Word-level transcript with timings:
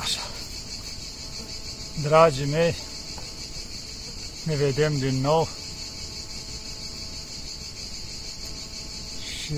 Așa. 0.00 0.20
Dragii 2.02 2.46
mei, 2.46 2.74
ne 4.42 4.54
vedem 4.54 4.98
din 4.98 5.20
nou 5.20 5.48
și 9.32 9.54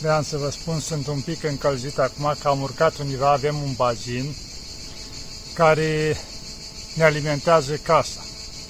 vreau 0.00 0.22
să 0.22 0.36
vă 0.36 0.50
spun, 0.50 0.80
sunt 0.80 1.06
un 1.06 1.20
pic 1.20 1.42
încălzit 1.42 1.98
acum 1.98 2.34
că 2.40 2.48
am 2.48 2.60
urcat 2.60 2.96
undeva, 2.96 3.30
avem 3.30 3.56
un 3.62 3.72
bazin 3.76 4.34
care 5.54 6.16
ne 6.94 7.04
alimentează 7.04 7.76
casa. 7.76 8.20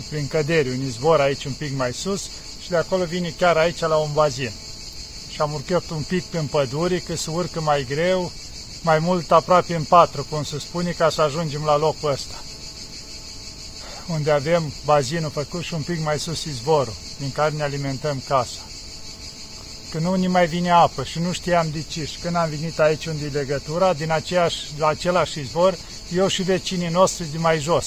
Prin 0.09 0.29
căderi, 0.29 0.69
un 0.69 0.87
izvor 0.87 1.21
aici 1.21 1.45
un 1.45 1.53
pic 1.53 1.77
mai 1.77 1.93
sus 1.93 2.23
și 2.63 2.69
de 2.69 2.77
acolo 2.77 3.05
vine 3.05 3.35
chiar 3.39 3.57
aici 3.57 3.81
la 3.81 3.97
un 3.97 4.13
bazin. 4.13 4.53
Și 5.31 5.41
am 5.41 5.53
urcat 5.53 5.91
un 5.91 6.03
pic 6.03 6.23
pe 6.25 6.39
pădure, 6.51 6.99
că 6.99 7.17
se 7.17 7.31
urcă 7.31 7.61
mai 7.61 7.87
greu, 7.89 8.33
mai 8.85 8.99
mult 8.99 9.31
aproape 9.33 9.75
în 9.75 9.83
patru, 9.83 10.27
cum 10.31 10.43
se 10.43 10.59
spune, 10.59 10.91
ca 10.91 11.11
să 11.11 11.21
ajungem 11.21 11.65
la 11.65 11.77
locul 11.77 12.11
ăsta. 12.11 12.35
Unde 14.09 14.31
avem 14.31 14.73
bazinul 14.85 15.31
făcut 15.31 15.63
și 15.63 15.75
un 15.75 15.83
pic 15.83 16.03
mai 16.05 16.19
sus 16.19 16.45
izvorul, 16.45 16.95
din 17.19 17.33
care 17.33 17.55
ne 17.55 17.63
alimentăm 17.63 18.23
casa. 18.29 18.59
Când 19.91 20.05
nu 20.05 20.15
ne 20.15 20.27
mai 20.27 20.47
vine 20.47 20.71
apă 20.71 21.05
și 21.05 21.19
nu 21.19 21.33
știam 21.33 21.69
de 21.73 21.83
ce 21.83 22.05
și 22.05 22.19
când 22.19 22.37
am 22.37 22.49
venit 22.49 22.79
aici 22.79 23.07
unde 23.07 23.25
e 23.25 23.29
legătura, 23.29 23.93
din 23.93 24.11
aceeași, 24.11 24.59
la 24.79 24.87
același 24.87 25.41
izvor, 25.41 25.79
eu 26.15 26.27
și 26.27 26.43
vecinii 26.43 26.89
noștri 26.89 27.31
de 27.33 27.39
mai 27.39 27.59
jos. 27.59 27.87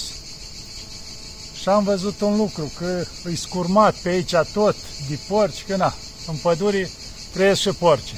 Și 1.61 1.69
am 1.69 1.83
văzut 1.83 2.21
un 2.21 2.37
lucru, 2.37 2.71
că 2.77 3.05
îi 3.23 3.35
scurmat 3.35 3.95
pe 3.95 4.09
aici 4.09 4.35
tot 4.53 4.75
de 5.09 5.19
porci, 5.27 5.63
că 5.67 5.75
na, 5.75 5.93
în 6.27 6.35
pădure 6.35 6.89
trăiesc 7.31 7.61
și 7.61 7.69
porci 7.69 8.13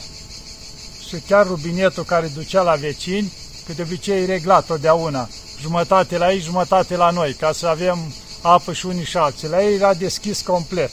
și 1.09 1.23
chiar 1.27 1.47
rubinetul 1.47 2.03
care 2.03 2.31
ducea 2.35 2.61
la 2.61 2.75
vecini, 2.75 3.33
că 3.65 3.73
de 3.73 3.81
obicei 3.81 4.21
e 4.21 4.25
reglat 4.25 4.65
totdeauna, 4.65 5.29
jumătate 5.61 6.17
la 6.17 6.31
ei, 6.31 6.39
jumătate 6.39 6.95
la 6.95 7.09
noi, 7.09 7.33
ca 7.33 7.51
să 7.51 7.67
avem 7.67 7.97
apă 8.41 8.73
și 8.73 8.85
unii 8.85 9.05
și 9.05 9.17
alții. 9.17 9.47
La 9.47 9.63
ei 9.63 9.75
era 9.75 9.93
deschis 9.93 10.41
complet 10.41 10.91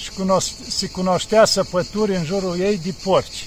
și 0.00 0.10
se 0.68 0.86
cunoștea 0.86 1.44
săpături 1.44 2.16
în 2.16 2.24
jurul 2.24 2.60
ei 2.60 2.80
de 2.84 2.94
porci. 3.02 3.46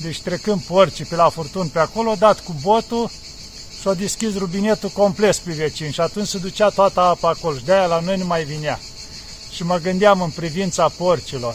Deci 0.00 0.20
trecând 0.20 0.60
porcii 0.60 1.04
pe 1.04 1.14
la 1.14 1.28
furtun 1.28 1.68
pe 1.68 1.78
acolo, 1.78 2.14
dat 2.18 2.40
cu 2.40 2.54
botul 2.62 3.10
și 3.80 3.88
a 3.88 3.94
deschis 3.94 4.36
rubinetul 4.36 4.88
complet 4.88 5.36
pe 5.36 5.52
vecini 5.52 5.92
și 5.92 6.00
atunci 6.00 6.28
se 6.28 6.38
ducea 6.38 6.68
toată 6.68 7.00
apa 7.00 7.28
acolo 7.28 7.56
și 7.56 7.64
de-aia 7.64 7.86
la 7.86 8.00
noi 8.00 8.16
nu 8.16 8.24
mai 8.24 8.44
vinea. 8.44 8.80
Și 9.50 9.64
mă 9.64 9.78
gândeam 9.78 10.20
în 10.20 10.30
privința 10.30 10.88
porcilor 10.88 11.54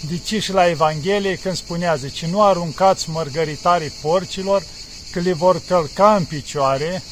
de 0.00 0.18
ce 0.18 0.38
și 0.38 0.52
la 0.52 0.68
Evanghelie 0.68 1.36
când 1.36 1.56
spunea, 1.56 1.94
zice, 1.94 2.26
nu 2.26 2.42
aruncați 2.42 3.10
mărgăritarii 3.10 3.92
porcilor, 4.02 4.62
că 5.12 5.20
le 5.20 5.32
vor 5.32 5.62
călca 5.66 6.14
în 6.14 6.24
picioare 6.24 7.02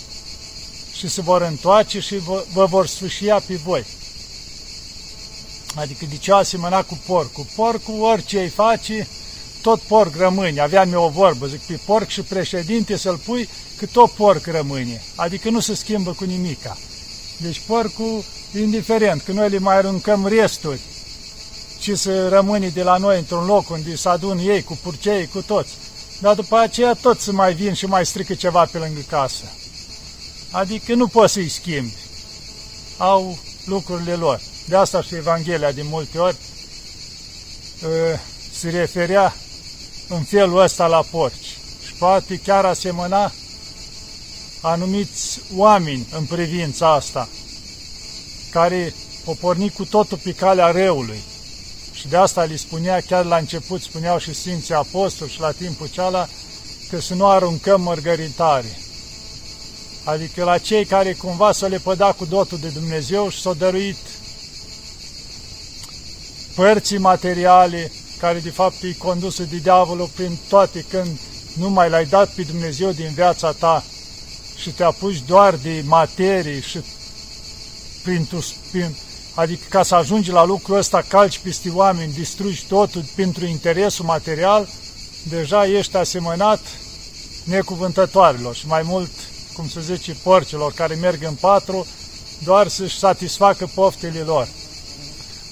și 0.92 1.08
se 1.08 1.20
vor 1.20 1.42
întoarce 1.42 2.00
și 2.00 2.16
vă, 2.16 2.44
vă 2.52 2.64
vor 2.64 2.86
sfâșia 2.86 3.42
pe 3.46 3.54
voi. 3.54 3.84
Adică 5.74 6.04
de 6.10 6.16
ce 6.16 6.32
asemăna 6.32 6.82
cu 6.82 6.98
porcul? 7.06 7.46
Porcul, 7.54 8.00
orice 8.00 8.40
îi 8.40 8.48
face, 8.48 9.08
tot 9.62 9.80
porc 9.80 10.16
rămâne. 10.16 10.60
Aveam 10.60 10.92
eu 10.92 11.02
o 11.02 11.08
vorbă, 11.08 11.46
zic, 11.46 11.60
pe 11.60 11.80
porc 11.84 12.08
și 12.08 12.20
președinte 12.20 12.96
să-l 12.96 13.16
pui, 13.16 13.48
că 13.76 13.86
tot 13.86 14.10
porc 14.10 14.46
rămâne. 14.46 15.02
Adică 15.14 15.50
nu 15.50 15.60
se 15.60 15.74
schimbă 15.74 16.12
cu 16.12 16.24
nimica. 16.24 16.78
Deci 17.40 17.62
porcul, 17.66 18.24
indiferent, 18.58 19.22
că 19.22 19.32
noi 19.32 19.48
le 19.48 19.58
mai 19.58 19.76
aruncăm 19.76 20.26
resturi, 20.26 20.80
ci 21.78 21.98
să 21.98 22.28
rămâni 22.28 22.70
de 22.70 22.82
la 22.82 22.96
noi 22.96 23.18
într-un 23.18 23.46
loc 23.46 23.70
unde 23.70 23.96
să 23.96 24.08
adun 24.08 24.38
ei 24.38 24.62
cu 24.62 24.78
purcei, 24.82 25.26
cu 25.26 25.42
toți. 25.42 25.72
Dar 26.20 26.34
după 26.34 26.56
aceea 26.56 26.94
tot 26.94 27.20
să 27.20 27.32
mai 27.32 27.54
vin 27.54 27.72
și 27.72 27.86
mai 27.86 28.06
strică 28.06 28.34
ceva 28.34 28.64
pe 28.64 28.78
lângă 28.78 29.00
casă. 29.08 29.44
Adică 30.50 30.94
nu 30.94 31.06
poți 31.06 31.32
să-i 31.32 31.48
schimbi. 31.48 31.94
Au 32.96 33.38
lucrurile 33.64 34.14
lor. 34.14 34.40
De 34.68 34.76
asta 34.76 35.02
și 35.02 35.14
Evanghelia 35.14 35.72
de 35.72 35.82
multe 35.82 36.18
ori 36.18 36.36
ă, 37.84 38.18
se 38.52 38.70
referea 38.70 39.34
în 40.08 40.22
felul 40.22 40.60
ăsta 40.60 40.86
la 40.86 41.04
porci. 41.10 41.58
Și 41.86 41.92
poate 41.98 42.40
chiar 42.44 42.64
asemăna 42.64 43.32
anumiți 44.60 45.40
oameni 45.54 46.06
în 46.12 46.24
privința 46.24 46.94
asta, 46.94 47.28
care 48.50 48.94
o 49.24 49.34
porni 49.34 49.70
cu 49.70 49.84
totul 49.84 50.18
pe 50.22 50.32
calea 50.32 50.70
răului 50.70 51.22
și 51.98 52.08
de 52.08 52.16
asta 52.16 52.44
li 52.44 52.58
spunea, 52.58 53.00
chiar 53.00 53.24
la 53.24 53.36
început 53.36 53.82
spuneau 53.82 54.18
și 54.18 54.34
Sfinții 54.34 54.74
Apostoli 54.74 55.30
și 55.30 55.40
la 55.40 55.50
timpul 55.50 55.86
ceala, 55.86 56.28
că 56.90 57.00
să 57.00 57.14
nu 57.14 57.26
aruncăm 57.26 57.80
mărgăritare. 57.80 58.78
Adică 60.04 60.44
la 60.44 60.58
cei 60.58 60.84
care 60.84 61.12
cumva 61.12 61.52
să 61.52 61.66
le 61.66 61.78
păda 61.78 62.12
cu 62.12 62.24
dotul 62.24 62.58
de 62.58 62.68
Dumnezeu 62.68 63.28
și 63.28 63.40
s-au 63.40 63.54
dăruit 63.54 63.96
părții 66.54 66.98
materiale, 66.98 67.92
care 68.18 68.38
de 68.38 68.50
fapt 68.50 68.82
e 68.82 68.92
condusă 68.92 69.42
de 69.42 69.56
diavolul 69.56 70.10
prin 70.14 70.38
toate 70.48 70.84
când 70.88 71.18
nu 71.58 71.70
mai 71.70 71.90
l-ai 71.90 72.06
dat 72.06 72.28
pe 72.28 72.42
Dumnezeu 72.42 72.90
din 72.90 73.10
viața 73.14 73.52
ta 73.52 73.84
și 74.56 74.70
te 74.70 74.82
apuci 74.82 75.22
doar 75.26 75.54
de 75.54 75.82
materie 75.84 76.60
și 76.60 76.80
prin, 78.02 78.26
tu, 78.26 78.46
prin 78.70 78.94
Adică 79.36 79.64
ca 79.68 79.82
să 79.82 79.94
ajungi 79.94 80.30
la 80.30 80.44
lucrul 80.44 80.76
ăsta, 80.76 81.04
calci 81.08 81.38
peste 81.38 81.70
oameni, 81.70 82.12
distrugi 82.12 82.66
totul 82.66 83.04
pentru 83.14 83.44
interesul 83.44 84.04
material, 84.04 84.68
deja 85.28 85.66
ești 85.66 85.96
asemănat 85.96 86.60
necuvântătoarelor 87.44 88.54
și 88.54 88.66
mai 88.66 88.82
mult, 88.82 89.10
cum 89.54 89.68
se 89.68 89.80
zice, 89.80 90.16
porcilor 90.22 90.72
care 90.72 90.94
merg 90.94 91.22
în 91.22 91.34
patru, 91.34 91.86
doar 92.44 92.68
să-și 92.68 92.98
satisfacă 92.98 93.70
poftele 93.74 94.20
lor. 94.20 94.48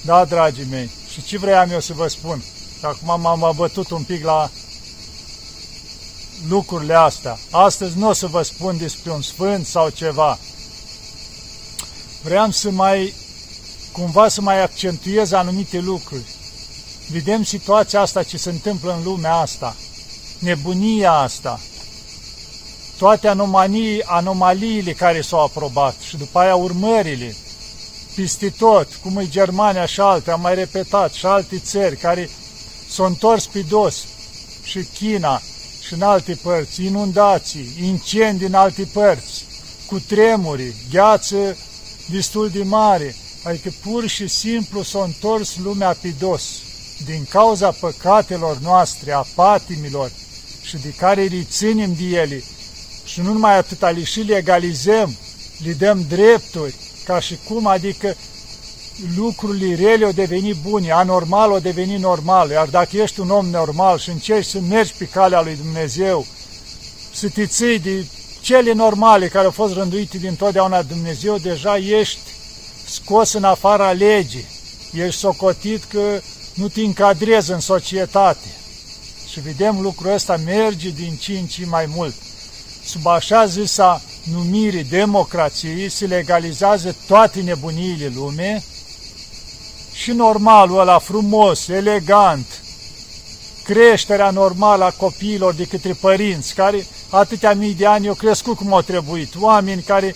Da, 0.05 0.25
dragii 0.25 0.66
mei, 0.71 0.91
și 1.12 1.22
ce 1.22 1.39
vreau 1.39 1.66
eu 1.71 1.81
să 1.81 1.93
vă 1.93 2.09
spun? 2.09 2.43
Acum 2.83 3.21
m-am 3.21 3.45
abătut 3.45 3.91
un 3.91 4.03
pic 4.03 4.25
la 4.25 4.51
lucrurile 6.49 6.95
astea. 6.95 7.39
Astăzi 7.51 7.99
nu 7.99 8.09
o 8.09 8.12
să 8.12 8.27
vă 8.27 8.43
spun 8.43 8.77
despre 8.77 9.11
un 9.11 9.22
sfânt 9.22 9.66
sau 9.66 9.89
ceva. 9.89 10.39
Vreau 12.22 12.51
să 12.51 12.71
mai 12.71 13.15
cumva 13.94 14.28
să 14.28 14.41
mai 14.41 14.62
accentuez 14.62 15.32
anumite 15.32 15.78
lucruri. 15.78 16.25
Vedem 17.10 17.43
situația 17.43 18.00
asta 18.00 18.22
ce 18.22 18.37
se 18.37 18.50
întâmplă 18.50 18.94
în 18.97 19.03
lumea 19.05 19.34
asta, 19.34 19.77
nebunia 20.38 21.12
asta, 21.12 21.60
toate 22.99 23.28
anomalii, 23.28 24.03
anomaliile 24.03 24.93
care 24.93 25.21
s-au 25.21 25.43
aprobat 25.43 25.94
și 26.00 26.16
după 26.16 26.38
aia 26.38 26.54
urmările, 26.54 27.37
peste 28.16 28.50
tot, 28.50 28.88
cum 29.03 29.16
e 29.16 29.28
Germania 29.28 29.87
și 29.87 30.00
alte, 30.00 30.31
am 30.31 30.41
mai 30.41 30.54
repetat, 30.54 31.12
și 31.12 31.27
alte 31.27 31.59
țări 31.59 31.97
care 31.97 32.31
s-au 32.88 33.06
întors 33.06 33.47
pe 33.47 33.60
dos, 33.60 34.04
și 34.62 34.88
China, 34.94 35.43
și 35.87 35.93
în 35.93 36.03
alte 36.03 36.38
părți, 36.43 36.84
inundații, 36.84 37.75
incendii 37.83 38.47
în 38.47 38.54
alte 38.54 38.88
părți, 38.93 39.44
cu 39.87 40.00
tremuri, 40.00 40.75
gheață 40.91 41.56
destul 42.10 42.49
de 42.49 42.62
mare, 42.62 43.15
adică 43.44 43.72
pur 43.82 44.06
și 44.06 44.28
simplu 44.28 44.82
s-a 44.82 45.03
întors 45.03 45.56
lumea 45.56 45.97
pe 46.00 46.15
dos, 46.19 46.43
din 47.05 47.27
cauza 47.31 47.71
păcatelor 47.71 48.59
noastre, 48.59 49.12
a 49.12 49.27
patimilor 49.34 50.10
și 50.62 50.77
de 50.77 50.88
care 50.88 51.21
îi 51.21 51.47
ținem 51.50 51.94
de 51.94 52.04
ele. 52.04 52.43
Și 53.04 53.21
nu 53.21 53.33
numai 53.33 53.56
atât, 53.56 53.81
le 53.81 54.04
și 54.04 54.21
legalizăm, 54.21 55.16
le 55.65 55.72
dăm 55.72 56.04
drepturi, 56.09 56.75
ca 57.04 57.21
și 57.21 57.38
cum, 57.49 57.66
adică 57.66 58.16
lucrurile 59.16 59.75
rele 59.75 60.04
au 60.04 60.13
devenit 60.13 60.57
bune, 60.57 60.91
anormal 60.91 61.51
au 61.51 61.59
devenit 61.59 61.98
normal, 61.98 62.51
iar 62.51 62.66
dacă 62.66 62.97
ești 62.97 63.21
un 63.21 63.30
om 63.30 63.47
normal 63.47 63.98
și 63.98 64.10
încerci 64.10 64.47
să 64.47 64.60
mergi 64.60 64.92
pe 64.98 65.04
calea 65.04 65.42
lui 65.42 65.57
Dumnezeu, 65.63 66.27
să 67.13 67.28
te 67.28 67.47
ții 67.47 67.78
de 67.78 68.07
cele 68.41 68.72
normale 68.72 69.28
care 69.28 69.45
au 69.45 69.51
fost 69.51 69.74
rânduite 69.74 70.19
din 70.19 70.34
totdeauna 70.34 70.83
Dumnezeu, 70.83 71.39
deja 71.39 71.77
ești 71.77 72.34
scos 72.95 73.33
în 73.33 73.45
afara 73.45 73.93
legii, 73.93 74.47
ești 74.93 75.21
socotit 75.21 75.85
că 75.85 76.21
nu 76.55 76.69
te 76.69 76.81
încadrezi 76.81 77.53
în 77.53 77.61
societate. 77.61 78.49
Și 79.31 79.41
vedem 79.41 79.81
lucrul 79.81 80.13
ăsta 80.13 80.37
merge 80.37 80.91
din 80.91 81.17
ce 81.17 81.33
în 81.33 81.47
ce 81.47 81.67
mai 81.67 81.87
mult. 81.87 82.15
Sub 82.85 83.07
așa 83.07 83.47
zisa 83.47 84.03
numire 84.33 84.83
democrației 84.83 85.89
se 85.89 86.07
legalizează 86.07 86.97
toate 87.07 87.41
nebuniile 87.41 88.13
lume 88.15 88.63
și 89.93 90.11
normalul 90.11 90.79
ăla 90.79 90.99
frumos, 90.99 91.69
elegant, 91.69 92.47
creșterea 93.65 94.31
normală 94.31 94.85
a 94.85 94.91
copiilor 94.91 95.55
de 95.55 95.65
către 95.65 95.93
părinți, 95.93 96.55
care 96.55 96.87
atâtea 97.11 97.55
mii 97.55 97.75
de 97.75 97.87
ani 97.87 98.09
au 98.09 98.15
crescut 98.15 98.57
cum 98.57 98.73
au 98.73 98.83
trebuit, 98.83 99.35
oameni 99.39 99.83
care 99.83 100.15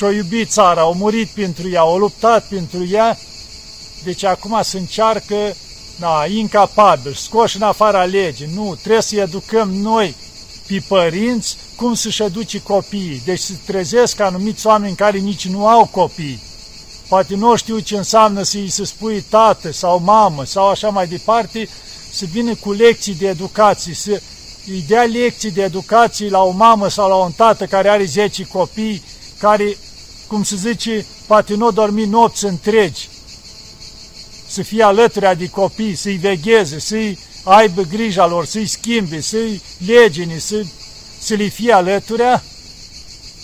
și-o 0.00 0.10
iubit 0.10 0.50
țara, 0.50 0.80
au 0.80 0.94
murit 0.94 1.28
pentru 1.28 1.70
ea, 1.70 1.80
au 1.80 1.98
luptat 1.98 2.44
pentru 2.48 2.86
ea, 2.90 3.18
deci 4.04 4.24
acum 4.24 4.58
se 4.62 4.78
încearcă, 4.78 5.56
na, 5.96 6.24
incapabil, 6.24 7.12
scoși 7.12 7.56
în 7.56 7.62
afara 7.62 8.04
legii. 8.04 8.50
Nu, 8.54 8.74
trebuie 8.80 9.02
să 9.02 9.16
educăm 9.16 9.70
noi 9.70 10.14
pe 10.66 10.82
părinți 10.88 11.56
cum 11.76 11.94
să-și 11.94 12.22
educe 12.22 12.62
copiii. 12.62 13.22
Deci 13.24 13.38
se 13.38 13.54
trezesc 13.64 14.20
anumiți 14.20 14.66
oameni 14.66 14.96
care 14.96 15.18
nici 15.18 15.48
nu 15.48 15.66
au 15.66 15.86
copii. 15.86 16.42
Poate 17.08 17.34
nu 17.34 17.56
știu 17.56 17.78
ce 17.78 17.96
înseamnă 17.96 18.42
să-i 18.42 18.68
se 18.68 18.84
spui 18.84 19.24
tată 19.28 19.72
sau 19.72 19.98
mamă 19.98 20.44
sau 20.44 20.68
așa 20.68 20.88
mai 20.88 21.06
departe, 21.06 21.68
să 22.12 22.24
vină 22.32 22.54
cu 22.54 22.72
lecții 22.72 23.14
de 23.14 23.28
educație, 23.28 23.94
să 23.94 24.20
îi 24.66 24.84
dea 24.88 25.02
lecții 25.02 25.50
de 25.50 25.62
educație 25.62 26.28
la 26.28 26.42
o 26.42 26.50
mamă 26.50 26.88
sau 26.88 27.08
la 27.08 27.14
un 27.14 27.32
tată 27.32 27.66
care 27.66 27.88
are 27.88 28.04
10 28.04 28.44
copii, 28.44 29.02
care, 29.38 29.76
cum 30.30 30.42
se 30.42 30.56
zice, 30.56 31.06
poate 31.26 31.54
nu 31.54 31.70
dormi 31.70 32.04
nopți 32.04 32.44
întregi, 32.44 33.08
să 34.48 34.62
fie 34.62 34.82
alături 34.82 35.38
de 35.38 35.48
copii, 35.48 35.94
să-i 35.94 36.16
vegheze, 36.16 36.78
să-i 36.78 37.18
aibă 37.44 37.82
grija 37.82 38.26
lor, 38.26 38.44
să-i 38.44 38.66
schimbe, 38.66 39.20
să-i 39.20 39.62
legine, 39.86 40.38
să, 40.38 40.64
să 41.20 41.34
le 41.34 41.44
fie 41.44 41.72
alături. 41.72 42.42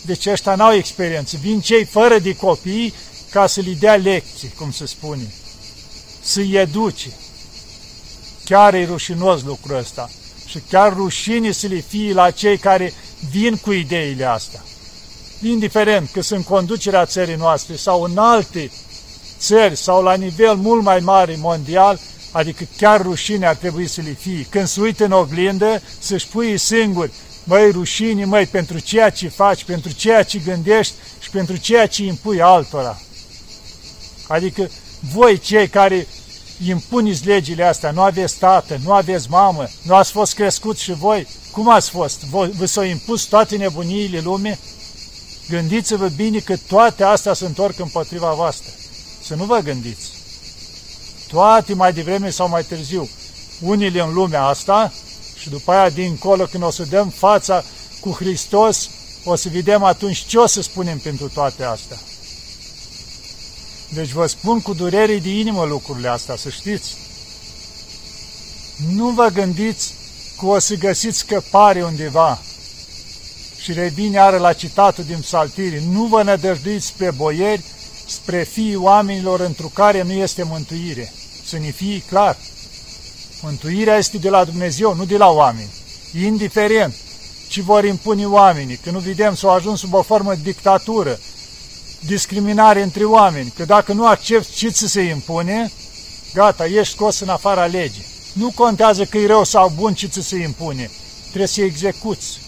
Deci 0.05 0.27
ăștia 0.27 0.55
n-au 0.55 0.75
experiență. 0.75 1.37
Vin 1.41 1.61
cei 1.61 1.85
fără 1.85 2.19
de 2.19 2.37
copii 2.37 2.95
ca 3.31 3.47
să 3.47 3.61
le 3.61 3.73
dea 3.73 3.97
lecții, 3.97 4.53
cum 4.59 4.71
se 4.71 4.87
spune, 4.87 5.35
să-i 6.23 6.55
educe. 6.55 7.11
Chiar 8.45 8.75
e 8.75 8.85
rușinos 8.85 9.43
lucrul 9.43 9.77
ăsta 9.77 10.11
și 10.47 10.59
chiar 10.71 10.93
rușine 10.93 11.53
să 11.53 11.67
le 11.67 11.81
fie 11.89 12.13
la 12.13 12.31
cei 12.31 12.59
care 12.59 12.93
vin 13.31 13.57
cu 13.57 13.73
ideile 13.73 14.25
astea. 14.25 14.65
Indiferent 15.43 16.11
că 16.11 16.23
sunt 16.23 16.45
conducerea 16.45 17.05
țării 17.05 17.35
noastre 17.35 17.77
sau 17.77 18.03
în 18.03 18.19
alte 18.19 18.71
țări 19.39 19.77
sau 19.77 20.03
la 20.03 20.15
nivel 20.15 20.55
mult 20.55 20.83
mai 20.83 21.01
mare 21.01 21.37
mondial, 21.39 22.01
adică 22.31 22.65
chiar 22.77 23.03
rușine 23.03 23.47
ar 23.47 23.55
trebui 23.55 23.87
să 23.87 24.01
le 24.01 24.17
fie. 24.21 24.47
Când 24.51 24.67
se 24.67 24.81
uită 24.81 25.05
în 25.05 25.13
oglindă, 25.13 25.83
să-și 25.99 26.29
pui 26.29 26.59
singuri, 26.59 27.11
măi 27.45 27.71
rușine, 27.71 28.25
măi, 28.25 28.47
pentru 28.47 28.79
ceea 28.79 29.11
ce 29.11 29.29
faci, 29.29 29.65
pentru 29.65 29.93
ceea 29.93 30.23
ce 30.23 30.39
gândești 30.39 30.95
și 31.21 31.31
pentru 31.31 31.57
ceea 31.57 31.87
ce 31.87 32.03
impui 32.05 32.41
altora. 32.41 33.01
Adică 34.29 34.71
voi 35.13 35.39
cei 35.39 35.69
care 35.69 36.07
impuneți 36.65 37.27
legile 37.27 37.65
astea, 37.65 37.91
nu 37.91 38.01
aveți 38.01 38.39
tată, 38.39 38.79
nu 38.85 38.93
aveți 38.93 39.31
mamă, 39.31 39.69
nu 39.83 39.95
ați 39.95 40.11
fost 40.11 40.35
crescuți 40.35 40.83
și 40.83 40.93
voi, 40.93 41.27
cum 41.51 41.69
ați 41.69 41.91
fost? 41.91 42.25
Vă 42.25 42.65
s-au 42.65 42.85
impus 42.85 43.23
toate 43.23 43.57
nebuniile 43.57 44.21
lumii? 44.21 44.59
Gândiți-vă 45.49 46.09
bine 46.09 46.39
că 46.39 46.57
toate 46.57 47.05
astea 47.05 47.33
se 47.33 47.45
întorc 47.45 47.79
împotriva 47.79 48.33
voastră. 48.33 48.71
Să 49.23 49.35
nu 49.35 49.45
vă 49.45 49.59
gândiți. 49.59 50.11
Toate 51.29 51.75
mai 51.75 51.93
devreme 51.93 52.31
sau 52.31 52.49
mai 52.49 52.65
târziu, 52.65 53.09
unile 53.61 54.01
în 54.01 54.13
lumea 54.13 54.43
asta 54.43 54.93
și 55.39 55.49
după 55.49 55.73
aia 55.73 55.91
dincolo 55.91 56.45
când 56.45 56.63
o 56.63 56.71
să 56.71 56.85
dăm 56.85 57.09
fața 57.09 57.65
cu 58.01 58.11
Hristos, 58.11 58.91
o 59.25 59.35
să 59.35 59.49
vedem 59.49 59.83
atunci 59.83 60.25
ce 60.25 60.39
o 60.39 60.47
să 60.47 60.63
spunem 60.63 60.99
pentru 60.99 61.29
toate 61.29 61.65
astea. 61.65 61.99
Deci 63.89 64.11
vă 64.11 64.27
spun 64.27 64.61
cu 64.61 64.73
durere 64.75 65.19
de 65.19 65.29
inimă 65.29 65.65
lucrurile 65.65 66.09
astea, 66.09 66.37
să 66.37 66.49
știți. 66.51 66.97
Nu 68.91 69.09
vă 69.09 69.29
gândiți 69.29 69.93
că 70.39 70.47
o 70.47 70.59
să 70.59 70.75
găsiți 70.75 71.19
scăpare 71.19 71.85
undeva. 71.85 72.43
Și 73.67 73.73
revine 73.73 74.19
are 74.19 74.39
la 74.39 74.53
citatul 74.53 75.05
din 75.05 75.21
psaltiri, 75.21 75.83
nu 75.91 76.05
vă 76.05 76.23
nădăjduiți 76.23 76.87
spre 76.87 77.11
boieri, 77.11 77.65
spre 78.07 78.43
fiii 78.43 78.77
oamenilor 78.77 79.41
întru 79.41 79.69
care 79.69 80.03
nu 80.03 80.13
este 80.13 80.43
mântuire. 80.43 81.13
Să 81.45 81.59
ne 81.59 81.71
fie 81.71 82.03
clar. 82.09 82.37
Mântuirea 83.43 83.97
este 83.97 84.19
de 84.19 84.29
la 84.29 84.45
Dumnezeu, 84.45 84.95
nu 84.95 85.05
de 85.05 85.17
la 85.17 85.29
oameni. 85.29 85.71
Indiferent 86.25 86.95
ce 87.49 87.63
vor 87.63 87.85
impune 87.85 88.27
oamenii, 88.27 88.77
că 88.77 88.91
nu 88.91 88.99
vedem 88.99 89.35
să 89.35 89.47
au 89.47 89.55
ajuns 89.55 89.81
sub 89.81 89.95
o 89.95 90.03
formă 90.03 90.35
de 90.35 90.41
dictatură, 90.43 91.19
discriminare 92.01 92.83
între 92.83 93.05
oameni, 93.05 93.53
că 93.57 93.65
dacă 93.65 93.93
nu 93.93 94.07
accepti 94.07 94.55
ce 94.55 94.69
ți 94.69 94.87
se 94.89 95.01
impune, 95.01 95.73
gata, 96.35 96.67
ești 96.67 96.95
scos 96.95 97.21
în 97.21 97.29
afara 97.29 97.65
legii. 97.65 98.07
Nu 98.33 98.53
contează 98.55 99.05
că 99.05 99.19
e 99.19 99.27
rău 99.27 99.45
sau 99.45 99.73
bun 99.77 99.95
ce 99.95 100.07
ți 100.07 100.23
se 100.23 100.37
impune, 100.37 100.91
trebuie 101.29 101.47
să 101.47 101.61
execuți. 101.61 102.45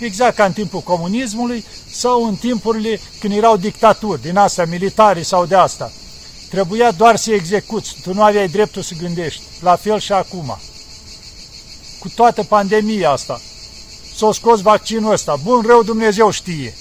Exact 0.00 0.36
ca 0.36 0.44
în 0.44 0.52
timpul 0.52 0.80
comunismului 0.80 1.64
sau 1.90 2.26
în 2.26 2.36
timpurile 2.36 3.00
când 3.20 3.34
erau 3.34 3.56
dictaturi, 3.56 4.22
din 4.22 4.36
astea, 4.36 4.64
militare 4.64 5.22
sau 5.22 5.46
de 5.46 5.54
asta. 5.54 5.92
Trebuia 6.48 6.90
doar 6.90 7.16
să 7.16 7.32
execuți, 7.32 7.96
tu 8.02 8.14
nu 8.14 8.22
aveai 8.22 8.48
dreptul 8.48 8.82
să 8.82 8.94
gândești. 9.00 9.42
La 9.60 9.76
fel 9.76 10.00
și 10.00 10.12
acum. 10.12 10.58
Cu 11.98 12.08
toată 12.08 12.42
pandemia 12.42 13.10
asta, 13.10 13.40
s-a 14.16 14.32
scos 14.32 14.60
vaccinul 14.60 15.12
ăsta, 15.12 15.36
bun, 15.42 15.64
rău 15.66 15.82
Dumnezeu 15.82 16.30
știe. 16.30 16.74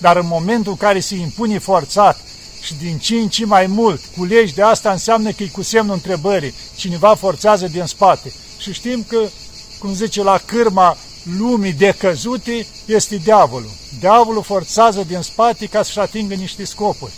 Dar 0.00 0.16
în 0.16 0.26
momentul 0.26 0.72
în 0.72 0.78
care 0.78 1.00
se 1.00 1.14
impune 1.14 1.58
forțat 1.58 2.20
și 2.62 2.74
din 2.74 2.98
ce 2.98 3.14
în 3.14 3.28
ce 3.28 3.44
mai 3.44 3.66
mult 3.66 4.00
cu 4.16 4.24
legi 4.24 4.54
de 4.54 4.62
asta 4.62 4.90
înseamnă 4.90 5.30
că 5.30 5.42
e 5.42 5.46
cu 5.46 5.62
semnul 5.62 5.94
întrebării. 5.94 6.54
Cineva 6.76 7.14
forțează 7.14 7.66
din 7.66 7.84
spate. 7.86 8.32
Și 8.58 8.72
știm 8.72 9.04
că, 9.08 9.28
cum 9.78 9.94
zice, 9.94 10.22
la 10.22 10.40
cârma 10.44 10.96
lumii 11.22 11.72
decăzute 11.72 12.66
este 12.84 13.16
diavolul. 13.16 13.70
Diavolul 13.98 14.42
forțează 14.42 15.04
din 15.06 15.20
spate 15.20 15.66
ca 15.66 15.82
să-și 15.82 15.98
atingă 15.98 16.34
niște 16.34 16.64
scopuri. 16.64 17.12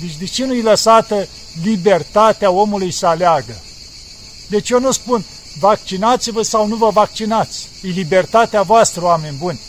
Deci 0.00 0.16
de 0.16 0.24
ce 0.24 0.44
nu-i 0.44 0.62
lăsată 0.62 1.28
libertatea 1.62 2.50
omului 2.50 2.90
să 2.90 3.06
aleagă? 3.06 3.62
Deci 4.48 4.70
eu 4.70 4.80
nu 4.80 4.90
spun 4.90 5.24
vaccinați-vă 5.58 6.42
sau 6.42 6.66
nu 6.66 6.76
vă 6.76 6.90
vaccinați. 6.90 7.68
E 7.82 7.88
libertatea 7.88 8.62
voastră, 8.62 9.04
oameni 9.04 9.36
buni. 9.36 9.60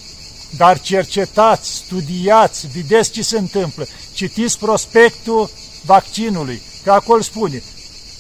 Dar 0.58 0.82
cercetați, 0.82 1.74
studiați, 1.74 2.68
vedeți 2.68 3.12
ce 3.12 3.24
se 3.24 3.38
întâmplă, 3.38 3.88
citiți 4.14 4.58
prospectul 4.58 5.50
vaccinului, 5.86 6.62
că 6.84 6.92
acolo 6.92 7.22
spune, 7.22 7.64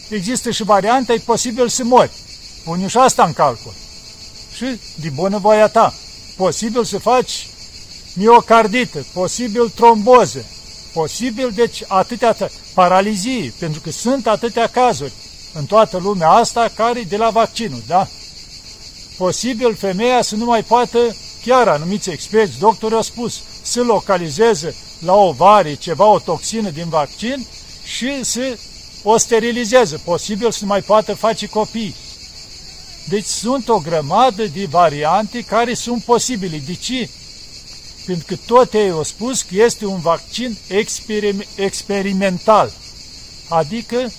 există 0.10 0.51
și 0.51 0.63
variante, 0.63 1.13
e 1.13 1.18
posibil 1.18 1.69
să 1.69 1.84
mori. 1.84 2.12
Pune 2.63 2.88
și 2.88 2.98
asta 2.98 3.24
în 3.24 3.34
calcul. 3.34 3.74
Și 4.63 4.80
de 5.01 5.10
bună 5.10 5.38
voia 5.38 5.68
ta, 5.68 5.94
posibil 6.36 6.83
să 6.83 7.00
faci 7.00 7.48
miocardită, 8.13 9.06
posibil 9.13 9.69
tromboză, 9.69 10.45
posibil, 10.94 11.51
deci 11.56 11.83
atâtea 11.88 12.36
paralizii, 12.74 13.54
pentru 13.60 13.81
că 13.81 13.92
sunt 13.92 14.27
atâtea 14.27 14.67
cazuri 14.67 15.12
în 15.53 15.65
toată 15.65 15.98
lumea 15.98 16.29
asta 16.29 16.72
care 16.75 17.01
de 17.01 17.17
la 17.17 17.29
vaccinul, 17.29 17.82
da? 17.88 18.08
Posibil 19.17 19.75
femeia 19.75 20.22
să 20.22 20.36
nu 20.36 20.46
mai 20.46 20.63
poată 20.63 21.15
Chiar 21.46 21.67
anumiți 21.67 22.10
experți, 22.10 22.60
doctori 22.60 22.93
au 22.93 23.01
spus, 23.01 23.41
să 23.62 23.82
localizeze 23.82 24.75
la 25.00 25.13
ovarii 25.15 25.77
ceva, 25.77 26.05
o 26.05 26.20
toxină 26.20 26.70
din 26.70 26.89
vaccin 26.89 27.46
și 27.84 28.24
să 28.24 28.58
o 29.03 29.17
sterilizeze, 29.17 29.98
posibil 29.98 30.51
să 30.51 30.65
mai 30.65 30.82
poată 30.82 31.13
face 31.13 31.48
copii. 31.48 31.96
Deci 33.07 33.25
sunt 33.25 33.69
o 33.69 33.79
grămadă 33.79 34.45
de 34.45 34.65
variante 34.65 35.41
care 35.41 35.74
sunt 35.74 36.03
posibile. 36.03 36.57
De 36.57 36.74
ce? 36.74 37.10
Pentru 38.05 38.25
că 38.27 38.36
tot 38.45 38.74
ei 38.74 38.89
au 38.89 39.03
spus 39.03 39.41
că 39.41 39.55
este 39.55 39.86
un 39.86 40.00
vaccin 40.00 40.57
experim 40.67 41.43
experimental. 41.55 42.74
Adică 43.50 44.12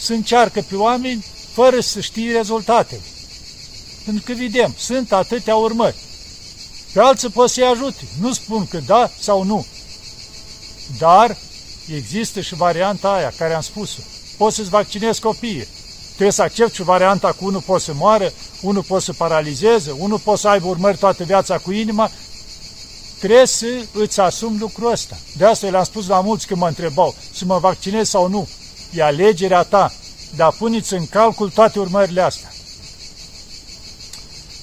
să 0.00 0.12
încearcă 0.12 0.64
pe 0.68 0.76
oameni 0.76 1.24
fără 1.52 1.80
să 1.80 2.00
știe 2.00 2.32
rezultatele. 2.32 3.02
Pentru 4.04 4.22
că 4.26 4.32
vedem, 4.32 4.74
sunt 4.78 5.12
atâtea 5.12 5.56
urmări. 5.56 5.96
Pe 6.92 7.00
alții 7.00 7.28
poți 7.28 7.54
să-i 7.54 7.64
ajute. 7.64 8.04
Nu 8.20 8.32
spun 8.32 8.66
că 8.66 8.80
da 8.86 9.10
sau 9.20 9.42
nu. 9.42 9.66
Dar 10.98 11.36
există 11.94 12.40
și 12.40 12.54
varianta 12.54 13.12
aia 13.12 13.32
care 13.36 13.54
am 13.54 13.60
spus-o. 13.60 14.00
Poți 14.36 14.56
să-ți 14.56 14.68
vaccinezi 14.68 15.20
copiii. 15.20 15.66
Trebuie 16.18 16.32
să 16.32 16.42
accepti 16.42 16.74
și 16.74 16.82
varianta 16.82 17.32
cu 17.32 17.44
unul 17.44 17.60
poate 17.60 17.82
să 17.82 17.92
moară, 17.94 18.32
unul 18.60 18.82
poate 18.82 19.04
să 19.04 19.12
paralizeze, 19.12 19.90
unul 19.90 20.18
poate 20.18 20.40
să 20.40 20.48
aibă 20.48 20.66
urmări 20.66 20.96
toată 20.96 21.24
viața 21.24 21.58
cu 21.58 21.72
inima. 21.72 22.10
Trebuie 23.18 23.46
să 23.46 23.66
îți 23.92 24.20
asumi 24.20 24.58
lucrul 24.58 24.92
ăsta. 24.92 25.16
De 25.36 25.44
asta 25.44 25.68
le-am 25.68 25.84
spus 25.84 26.06
la 26.06 26.20
mulți 26.20 26.46
când 26.46 26.60
mă 26.60 26.66
întrebau 26.66 27.14
să 27.32 27.44
mă 27.44 27.58
vaccinez 27.58 28.08
sau 28.08 28.28
nu. 28.28 28.48
E 28.92 29.02
alegerea 29.02 29.62
ta, 29.62 29.92
dar 30.36 30.52
puneți 30.52 30.94
în 30.94 31.06
calcul 31.06 31.50
toate 31.50 31.78
urmările 31.78 32.20
astea 32.20 32.52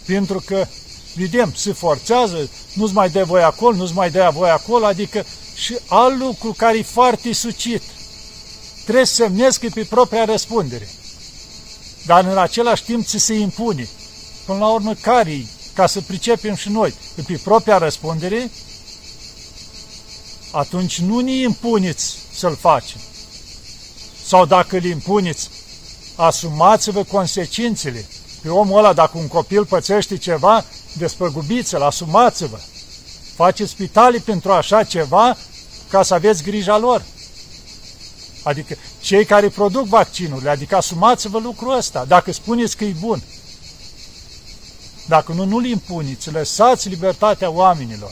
pentru 0.05 0.43
că, 0.45 0.67
vedem, 1.15 1.53
se 1.55 1.73
forțează, 1.73 2.49
nu-ți 2.73 2.93
mai 2.93 3.09
dă 3.09 3.23
voi 3.23 3.41
acolo, 3.41 3.75
nu-ți 3.75 3.93
mai 3.93 4.09
dă 4.09 4.29
voi 4.33 4.49
acolo, 4.49 4.85
adică 4.85 5.25
și 5.55 5.77
alt 5.87 6.19
lucru 6.19 6.53
care 6.57 6.77
e 6.77 6.83
foarte 6.83 7.33
sucit. 7.33 7.81
Trebuie 8.83 9.05
să 9.05 9.13
semnezi 9.13 9.59
pe 9.59 9.85
propria 9.89 10.25
răspundere. 10.25 10.89
Dar 12.05 12.25
în 12.25 12.37
același 12.37 12.83
timp 12.83 13.05
ți 13.05 13.17
se 13.17 13.33
impune. 13.33 13.87
Până 14.45 14.59
la 14.59 14.67
urmă, 14.67 14.93
care 14.93 15.45
ca 15.73 15.87
să 15.87 16.01
pricepem 16.01 16.55
și 16.55 16.69
noi, 16.69 16.93
că 17.15 17.21
pe 17.27 17.39
propria 17.43 17.77
răspundere, 17.77 18.51
atunci 20.51 20.99
nu 20.99 21.19
ne 21.19 21.31
impuneți 21.31 22.17
să-l 22.33 22.55
facem. 22.55 22.99
Sau 24.25 24.45
dacă 24.45 24.75
îl 24.75 24.83
impuneți, 24.83 25.49
asumați-vă 26.15 27.03
consecințele 27.03 28.05
pe 28.41 28.49
omul 28.49 28.77
ăla, 28.77 28.93
dacă 28.93 29.17
un 29.17 29.27
copil 29.27 29.65
pățește 29.65 30.17
ceva, 30.17 30.65
despăgubiți-l, 30.97 31.81
asumați-vă. 31.81 32.59
Faceți 33.35 33.71
spitalii 33.71 34.19
pentru 34.19 34.51
așa 34.51 34.83
ceva 34.83 35.37
ca 35.89 36.03
să 36.03 36.13
aveți 36.13 36.43
grija 36.43 36.77
lor. 36.77 37.05
Adică 38.45 38.75
cei 39.01 39.25
care 39.25 39.49
produc 39.49 39.85
vaccinurile, 39.85 40.49
adică 40.49 40.75
asumați-vă 40.75 41.39
lucrul 41.39 41.77
ăsta, 41.77 42.05
dacă 42.05 42.31
spuneți 42.31 42.77
că 42.77 42.83
e 42.83 42.95
bun. 42.99 43.23
Dacă 45.07 45.33
nu, 45.33 45.45
nu-l 45.45 45.65
impuneți, 45.65 46.31
lăsați 46.31 46.89
libertatea 46.89 47.49
oamenilor. 47.49 48.11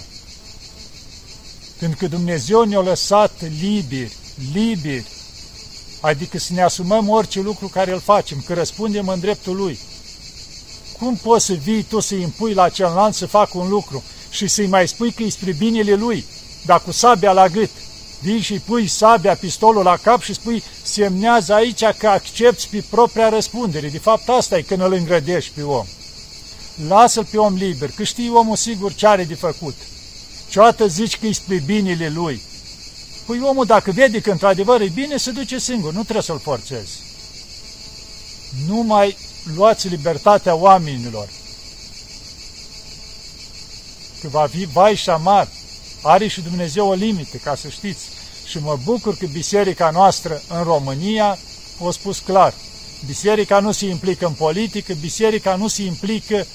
Pentru 1.79 1.97
că 1.97 2.07
Dumnezeu 2.07 2.63
ne-a 2.63 2.79
lăsat 2.79 3.31
liberi, 3.59 4.15
liberi, 4.53 5.05
adică 6.01 6.37
să 6.37 6.53
ne 6.53 6.61
asumăm 6.61 7.09
orice 7.09 7.39
lucru 7.39 7.67
care 7.67 7.91
îl 7.91 7.99
facem, 7.99 8.43
că 8.45 8.53
răspundem 8.53 9.07
în 9.07 9.19
dreptul 9.19 9.55
Lui. 9.55 9.79
Cum 10.97 11.15
poți 11.15 11.45
să 11.45 11.53
vii 11.53 11.83
tu 11.83 11.99
să 11.99 12.15
impui 12.15 12.53
la 12.53 12.69
celălalt 12.69 13.15
să 13.15 13.25
facă 13.25 13.57
un 13.57 13.69
lucru 13.69 14.03
și 14.29 14.47
să-i 14.47 14.67
mai 14.67 14.87
spui 14.87 15.11
că 15.11 15.23
e 15.23 15.29
spre 15.29 15.51
binele 15.51 15.93
Lui, 15.93 16.25
dar 16.65 16.81
cu 16.81 16.91
sabia 16.91 17.31
la 17.31 17.47
gât? 17.47 17.69
Vii 18.23 18.41
și 18.41 18.59
pui 18.59 18.87
sabia, 18.87 19.35
pistolul 19.35 19.83
la 19.83 19.97
cap 19.97 20.21
și 20.21 20.33
spui, 20.33 20.63
semnează 20.83 21.53
aici 21.53 21.83
că 21.97 22.07
accepti 22.07 22.67
pe 22.67 22.83
propria 22.89 23.29
răspundere. 23.29 23.89
De 23.89 23.97
fapt, 23.97 24.29
asta 24.29 24.57
e 24.57 24.61
când 24.61 24.81
îl 24.81 24.93
îngrădești 24.93 25.51
pe 25.55 25.61
om. 25.61 25.85
Lasă-l 26.87 27.25
pe 27.25 27.37
om 27.37 27.55
liber, 27.55 27.91
că 27.91 28.03
știi 28.03 28.29
omul 28.29 28.55
sigur 28.55 28.93
ce 28.93 29.07
are 29.07 29.23
de 29.23 29.35
făcut. 29.35 29.75
Cioată 30.49 30.87
zici 30.87 31.17
că 31.17 31.25
e 31.25 31.31
spre 31.31 31.63
binele 31.65 32.09
lui. 32.09 32.41
Păi 33.25 33.41
omul, 33.41 33.65
dacă 33.65 33.91
vede 33.91 34.19
că 34.19 34.31
într-adevăr 34.31 34.81
e 34.81 34.91
bine, 34.93 35.17
se 35.17 35.31
duce 35.31 35.59
singur, 35.59 35.93
nu 35.93 36.01
trebuie 36.01 36.23
să-l 36.23 36.39
forțezi. 36.39 36.99
Nu 38.67 38.75
mai 38.75 39.17
luați 39.55 39.87
libertatea 39.87 40.55
oamenilor. 40.55 41.29
Că 44.21 44.27
va 44.27 44.47
fi 44.47 44.65
vai 44.65 44.95
și 44.95 45.09
amar. 45.09 45.47
Are 46.05 46.27
și 46.27 46.41
Dumnezeu 46.41 46.87
o 46.87 46.93
limită, 46.93 47.37
ca 47.37 47.55
să 47.55 47.67
știți. 47.67 48.03
Și 48.45 48.59
mă 48.59 48.77
bucur 48.83 49.17
că 49.17 49.25
biserica 49.25 49.89
noastră 49.89 50.41
în 50.47 50.63
România 50.63 51.37
o 51.79 51.91
spus 51.91 52.19
clar. 52.19 52.53
Biserica 53.05 53.59
nu 53.59 53.71
se 53.71 53.85
implică 53.85 54.25
în 54.25 54.33
politică, 54.33 54.93
biserica 54.93 55.55
nu 55.55 55.67
se 55.67 55.83
implică 55.83 56.47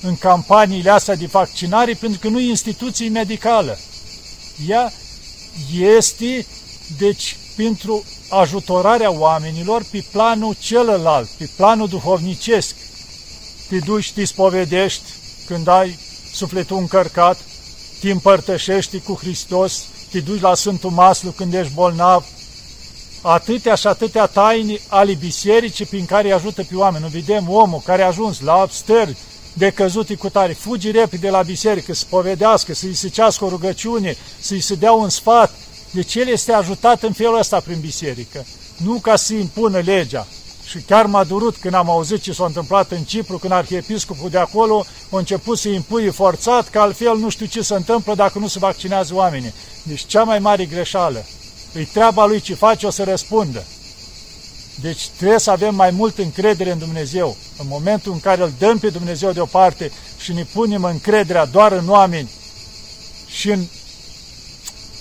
în 0.00 0.16
campaniile 0.16 0.90
astea 0.90 1.14
de 1.14 1.26
vaccinare 1.26 1.92
pentru 1.92 2.18
că 2.18 2.28
nu 2.28 2.40
e 2.40 2.48
instituție 2.48 3.08
medicală. 3.08 3.78
Ea 4.68 4.92
este, 5.96 6.46
deci, 6.98 7.36
pentru 7.56 8.04
ajutorarea 8.28 9.10
oamenilor 9.10 9.84
pe 9.90 10.04
planul 10.10 10.56
celălalt, 10.58 11.28
pe 11.28 11.48
planul 11.56 11.88
duhovnicesc. 11.88 12.74
Te 13.68 13.78
duci, 13.78 14.12
te 14.12 14.24
spovedești 14.24 15.04
când 15.46 15.68
ai 15.68 15.98
sufletul 16.32 16.76
încărcat, 16.76 17.38
te 18.04 18.10
împărtășești 18.10 19.00
cu 19.00 19.18
Hristos, 19.20 19.84
te 20.10 20.20
duci 20.20 20.40
la 20.40 20.54
Sfântul 20.54 20.90
Maslu 20.90 21.30
când 21.30 21.54
ești 21.54 21.72
bolnav, 21.72 22.24
atâtea 23.22 23.74
și 23.74 23.86
atâtea 23.86 24.26
taini 24.26 24.80
ale 24.88 25.14
bisericii 25.14 25.86
prin 25.86 26.04
care 26.04 26.26
îi 26.26 26.32
ajută 26.32 26.62
pe 26.62 26.76
oameni. 26.76 27.04
Nu 27.04 27.10
vedem 27.10 27.50
omul 27.50 27.82
care 27.84 28.02
a 28.02 28.06
ajuns 28.06 28.40
la 28.40 28.66
stări 28.70 29.16
de 29.52 29.70
căzut 29.70 30.14
cu 30.18 30.28
tare, 30.28 30.52
fugi 30.52 30.90
repede 30.90 31.30
la 31.30 31.42
biserică, 31.42 31.94
să 31.94 32.04
povedească, 32.08 32.74
să-i 32.74 32.94
se 32.94 33.08
cească 33.08 33.44
o 33.44 33.48
rugăciune, 33.48 34.16
să-i 34.40 34.60
se 34.60 34.74
dea 34.74 34.92
un 34.92 35.08
sfat. 35.08 35.54
Deci 35.90 36.14
el 36.14 36.28
este 36.28 36.52
ajutat 36.52 37.02
în 37.02 37.12
felul 37.12 37.38
ăsta 37.38 37.60
prin 37.60 37.80
biserică, 37.80 38.46
nu 38.76 38.98
ca 38.98 39.16
să 39.16 39.34
impună 39.34 39.78
legea. 39.78 40.26
Și 40.74 40.80
chiar 40.80 41.06
m-a 41.06 41.24
durut 41.24 41.56
când 41.56 41.74
am 41.74 41.90
auzit 41.90 42.20
ce 42.20 42.32
s-a 42.32 42.44
întâmplat 42.44 42.90
în 42.90 43.02
Cipru, 43.02 43.38
când 43.38 43.52
arhiepiscopul 43.52 44.30
de 44.30 44.38
acolo 44.38 44.84
a 45.10 45.18
început 45.18 45.58
să 45.58 45.68
impuie 45.68 46.10
forțat, 46.10 46.68
că 46.68 46.78
altfel 46.78 47.16
nu 47.16 47.28
știu 47.28 47.46
ce 47.46 47.62
se 47.62 47.74
întâmplă 47.74 48.14
dacă 48.14 48.38
nu 48.38 48.46
se 48.46 48.58
vaccinează 48.58 49.14
oamenii. 49.14 49.54
Deci 49.82 50.04
cea 50.06 50.22
mai 50.22 50.38
mare 50.38 50.64
greșeală. 50.64 51.24
Îi 51.72 51.84
treaba 51.84 52.26
lui 52.26 52.40
ce 52.40 52.54
face, 52.54 52.86
o 52.86 52.90
să 52.90 53.04
răspundă. 53.04 53.64
Deci 54.80 55.08
trebuie 55.16 55.38
să 55.38 55.50
avem 55.50 55.74
mai 55.74 55.90
mult 55.90 56.18
încredere 56.18 56.70
în 56.70 56.78
Dumnezeu. 56.78 57.36
În 57.58 57.66
momentul 57.68 58.12
în 58.12 58.20
care 58.20 58.42
îl 58.42 58.52
dăm 58.58 58.78
pe 58.78 58.88
Dumnezeu 58.88 59.32
deoparte 59.32 59.92
și 60.18 60.32
ne 60.32 60.44
punem 60.52 60.84
încrederea 60.84 61.46
doar 61.46 61.72
în 61.72 61.88
oameni 61.88 62.30
și 63.26 63.50
în 63.50 63.64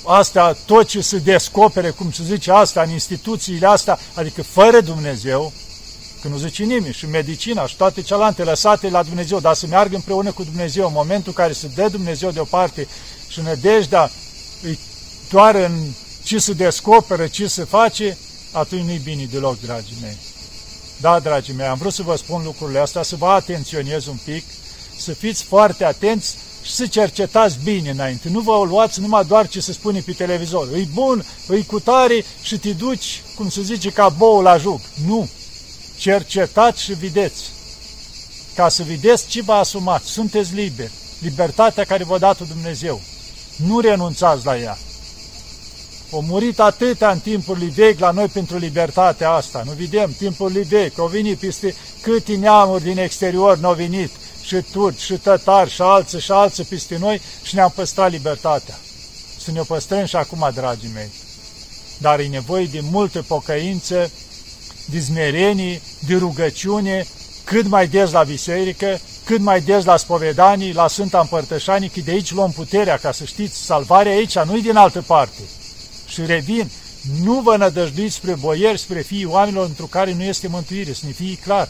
astea, 0.05 0.57
tot 0.65 0.87
ce 0.87 1.01
se 1.01 1.17
descopere, 1.17 1.89
cum 1.89 2.11
se 2.11 2.23
zice 2.23 2.51
asta, 2.51 2.81
în 2.81 2.89
instituțiile 2.89 3.67
astea, 3.67 3.99
adică 4.13 4.43
fără 4.43 4.79
Dumnezeu, 4.79 5.53
că 6.23 6.29
nu 6.29 6.37
zice 6.37 6.63
nimeni, 6.63 6.93
și 6.93 7.05
medicina 7.05 7.67
și 7.67 7.75
toate 7.75 8.01
celelalte 8.01 8.43
lăsate 8.43 8.89
la 8.89 9.03
Dumnezeu, 9.03 9.39
dar 9.39 9.53
să 9.53 9.67
meargă 9.67 9.95
împreună 9.95 10.31
cu 10.31 10.43
Dumnezeu 10.43 10.87
în 10.87 10.93
momentul 10.93 11.27
în 11.27 11.43
care 11.43 11.53
se 11.53 11.67
dă 11.75 11.87
Dumnezeu 11.87 12.31
deoparte 12.31 12.87
și 13.27 13.41
nădejdea 13.41 14.11
îi 14.61 14.79
doar 15.29 15.55
în 15.55 15.71
ce 16.23 16.39
se 16.39 16.53
descoperă, 16.53 17.27
ce 17.27 17.47
se 17.47 17.63
face, 17.63 18.17
atunci 18.51 18.83
nu-i 18.83 19.01
bine 19.03 19.27
deloc, 19.31 19.59
dragii 19.61 19.97
mei. 20.01 20.17
Da, 21.01 21.19
dragii 21.19 21.53
mei, 21.53 21.67
am 21.67 21.77
vrut 21.77 21.93
să 21.93 22.03
vă 22.03 22.15
spun 22.15 22.43
lucrurile 22.43 22.79
astea, 22.79 23.03
să 23.03 23.15
vă 23.15 23.27
atenționez 23.27 24.05
un 24.05 24.17
pic, 24.23 24.43
să 24.97 25.11
fiți 25.11 25.43
foarte 25.43 25.85
atenți 25.85 26.37
și 26.61 26.71
să 26.71 26.85
cercetați 26.85 27.57
bine 27.63 27.89
înainte. 27.89 28.29
Nu 28.29 28.39
vă 28.39 28.65
luați 28.67 28.99
numai 28.99 29.25
doar 29.25 29.47
ce 29.47 29.59
se 29.59 29.73
spune 29.73 29.99
pe 29.99 30.11
televizor. 30.11 30.67
Îi 30.71 30.89
bun, 30.93 31.25
îi 31.47 31.65
cu 31.65 31.79
tare 31.79 32.25
și 32.41 32.57
te 32.57 32.71
duci, 32.71 33.21
cum 33.35 33.49
se 33.49 33.61
zice, 33.61 33.89
ca 33.89 34.09
bou 34.09 34.41
la 34.41 34.57
jug. 34.57 34.79
Nu! 35.05 35.29
Cercetați 35.97 36.83
și 36.83 36.93
vedeți. 36.93 37.41
Ca 38.55 38.69
să 38.69 38.83
vedeți 38.83 39.27
ce 39.27 39.41
vă 39.41 39.53
asumați. 39.53 40.09
Sunteți 40.09 40.53
liberi. 40.53 40.91
Libertatea 41.19 41.83
care 41.83 42.03
vă 42.03 42.15
a 42.15 42.17
dat 42.17 42.47
Dumnezeu. 42.47 43.01
Nu 43.55 43.79
renunțați 43.79 44.45
la 44.45 44.57
ea. 44.57 44.77
Au 46.11 46.21
murit 46.21 46.59
atâtea 46.59 47.11
în 47.11 47.19
timpurile 47.19 47.71
vechi 47.75 47.99
la 47.99 48.11
noi 48.11 48.27
pentru 48.27 48.57
libertatea 48.57 49.29
asta. 49.31 49.63
Nu 49.65 49.71
vedem 49.71 50.13
timpurile 50.17 50.61
vechi, 50.61 50.99
au 50.99 51.07
venit 51.07 51.37
peste 51.37 51.75
câte 52.01 52.35
neamuri 52.35 52.83
din 52.83 52.97
exterior 52.97 53.57
n-au 53.57 53.73
venit, 53.73 54.09
și 54.43 54.61
turci, 54.71 54.99
și 54.99 55.13
tătari, 55.13 55.69
și 55.69 55.81
alții, 55.81 56.19
și 56.19 56.31
alții 56.31 56.63
peste 56.63 56.97
noi 56.97 57.21
și 57.43 57.55
ne-am 57.55 57.71
păstrat 57.75 58.11
libertatea. 58.11 58.79
Să 59.43 59.51
ne-o 59.51 59.63
păstrăm 59.63 60.05
și 60.05 60.15
acum, 60.15 60.49
dragii 60.53 60.91
mei. 60.93 61.09
Dar 61.97 62.19
e 62.19 62.27
nevoie 62.27 62.65
de 62.65 62.79
multă 62.91 63.21
pocăință, 63.21 64.11
de 64.85 64.99
zmerenie, 64.99 65.81
de 66.07 66.15
rugăciune, 66.15 67.05
cât 67.43 67.67
mai 67.67 67.87
des 67.87 68.11
la 68.11 68.23
biserică, 68.23 68.99
cât 69.25 69.39
mai 69.39 69.61
des 69.61 69.83
la 69.83 69.97
spovedanii, 69.97 70.73
la 70.73 70.87
Sfânta 70.87 71.19
Împărtășanii, 71.19 71.89
că 71.89 71.99
de 72.05 72.11
aici 72.11 72.33
luăm 72.33 72.51
puterea, 72.51 72.97
ca 72.97 73.11
să 73.11 73.23
știți, 73.23 73.65
salvarea 73.65 74.11
aici, 74.11 74.39
nu-i 74.39 74.61
din 74.61 74.75
altă 74.75 75.01
parte 75.01 75.41
și 76.07 76.25
revin, 76.25 76.69
nu 77.23 77.41
vă 77.41 77.57
nădăjduiți 77.57 78.15
spre 78.15 78.33
boieri, 78.33 78.79
spre 78.79 79.01
fiii 79.01 79.25
oamenilor 79.25 79.65
într 79.65 79.83
care 79.83 80.13
nu 80.13 80.23
este 80.23 80.47
mântuire, 80.47 80.93
să 80.93 81.01
ne 81.05 81.11
fie 81.11 81.35
clar. 81.35 81.69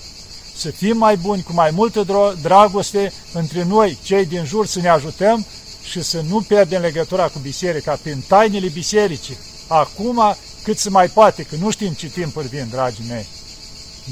Să 0.55 0.69
fim 0.69 0.97
mai 0.97 1.17
buni, 1.17 1.43
cu 1.43 1.53
mai 1.53 1.71
multă 1.71 2.05
dragoste 2.41 3.13
între 3.33 3.63
noi, 3.63 3.97
cei 4.03 4.25
din 4.25 4.45
jur, 4.45 4.67
să 4.67 4.79
ne 4.79 4.89
ajutăm 4.89 5.45
și 5.83 6.01
să 6.01 6.23
nu 6.27 6.41
pierdem 6.41 6.81
legătura 6.81 7.27
cu 7.27 7.39
biserica 7.39 7.99
prin 8.01 8.23
tainele 8.27 8.67
bisericii. 8.67 9.37
Acum, 9.67 10.35
cât 10.63 10.77
se 10.77 10.89
mai 10.89 11.07
poate, 11.07 11.43
că 11.43 11.55
nu 11.55 11.71
știm 11.71 11.93
ce 11.93 12.07
timpuri 12.07 12.47
vin, 12.47 12.67
dragii 12.71 13.05
mei. 13.07 13.27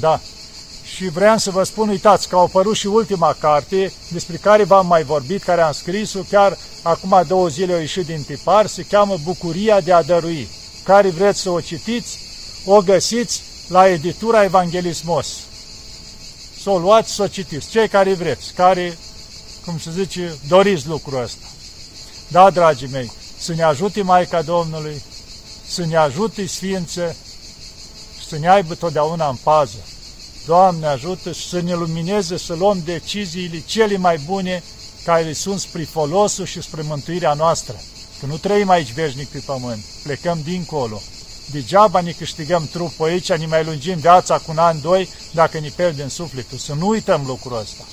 Da. 0.00 0.20
Și 0.94 1.08
vreau 1.08 1.38
să 1.38 1.50
vă 1.50 1.62
spun, 1.62 1.88
uitați, 1.88 2.28
că 2.28 2.36
au 2.36 2.44
apărut 2.44 2.76
și 2.76 2.86
ultima 2.86 3.36
carte, 3.40 3.92
despre 4.10 4.36
care 4.36 4.64
v-am 4.64 4.86
mai 4.86 5.02
vorbit, 5.02 5.42
care 5.42 5.60
am 5.60 5.72
scris-o 5.72 6.20
chiar 6.20 6.58
acum 6.82 7.24
două 7.26 7.48
zile 7.48 7.72
au 7.72 7.78
ieșit 7.78 8.06
din 8.06 8.22
tipar, 8.22 8.66
se 8.66 8.82
cheamă 8.82 9.16
Bucuria 9.24 9.80
de 9.80 9.92
a 9.92 10.02
dărui. 10.02 10.48
Care 10.84 11.08
vreți 11.10 11.40
să 11.40 11.50
o 11.50 11.60
citiți, 11.60 12.18
o 12.64 12.80
găsiți 12.80 13.42
la 13.68 13.88
editura 13.88 14.44
Evanghelismos. 14.44 15.26
Să 16.62 16.70
o 16.70 16.78
luați, 16.78 17.12
să 17.14 17.22
o 17.22 17.26
citiți. 17.26 17.68
Cei 17.68 17.88
care 17.88 18.14
vreți, 18.14 18.52
care, 18.52 18.98
cum 19.64 19.78
se 19.78 19.90
zice, 19.90 20.38
doriți 20.48 20.86
lucrul 20.86 21.22
ăsta. 21.22 21.46
Da, 22.28 22.50
dragii 22.50 22.88
mei, 22.92 23.12
să 23.38 23.54
ne 23.54 23.62
ajute 23.62 24.02
Maica 24.02 24.42
Domnului, 24.42 25.02
să 25.66 25.84
ne 25.84 25.96
ajute 25.96 26.46
Sfință 26.46 27.16
și 28.20 28.26
să 28.26 28.38
ne 28.38 28.48
aibă 28.48 28.74
totdeauna 28.74 29.28
în 29.28 29.36
pază. 29.42 29.78
Doamne 30.46 30.86
ajută 30.86 31.32
și 31.32 31.48
să 31.48 31.60
ne 31.60 31.74
lumineze, 31.74 32.36
să 32.36 32.54
luăm 32.54 32.82
deciziile 32.84 33.62
cele 33.66 33.96
mai 33.96 34.18
bune 34.18 34.62
care 35.04 35.32
sunt 35.32 35.60
spre 35.60 35.84
folosul 35.84 36.46
și 36.46 36.62
spre 36.62 36.82
mântuirea 36.82 37.32
noastră. 37.34 37.80
Că 38.20 38.26
nu 38.26 38.36
trăim 38.36 38.68
aici 38.68 38.92
veșnic 38.92 39.28
pe 39.28 39.42
pământ, 39.46 39.84
plecăm 40.02 40.40
dincolo. 40.44 41.02
Degeaba 41.50 42.00
ne 42.00 42.10
câștigăm 42.10 42.68
trupul 42.72 43.06
aici, 43.06 43.32
ne 43.32 43.46
mai 43.46 43.64
lungim 43.64 43.98
viața 43.98 44.38
cu 44.38 44.50
un 44.50 44.58
an, 44.58 44.80
doi, 44.80 45.08
dacă 45.32 45.58
ne 45.58 45.68
pierdem 45.68 46.08
sufletul. 46.08 46.58
Să 46.58 46.74
nu 46.74 46.88
uităm 46.88 47.22
lucrul 47.26 47.58
ăsta. 47.58 47.84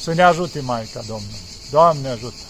Să 0.00 0.14
ne 0.14 0.22
ajute 0.22 0.60
Maica 0.60 1.02
Domnului. 1.06 1.38
Doamne 1.70 2.08
ajută! 2.08 2.47